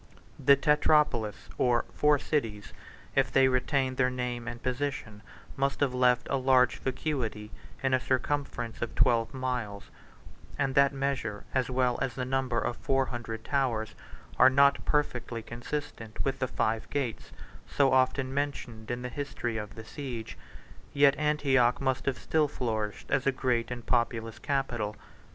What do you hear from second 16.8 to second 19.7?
gates, so often mentioned in the history